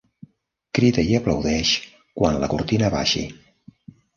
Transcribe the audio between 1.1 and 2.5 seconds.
aplaudeix quan